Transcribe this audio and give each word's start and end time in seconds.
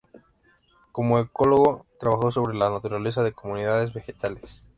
Como 0.91 1.19
ecólogo, 1.19 1.85
trabajó 1.99 2.31
sobre 2.31 2.57
la 2.57 2.71
naturaleza 2.71 3.21
de 3.21 3.33
comunidades 3.33 3.93
vegetales. 3.93 4.59